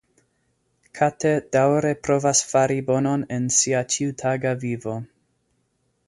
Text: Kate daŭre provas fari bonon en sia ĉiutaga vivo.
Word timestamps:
Kate 0.99 1.33
daŭre 1.55 1.91
provas 2.07 2.41
fari 2.53 2.77
bonon 2.87 3.25
en 3.37 3.45
sia 3.57 3.83
ĉiutaga 3.97 4.55
vivo. 4.65 4.95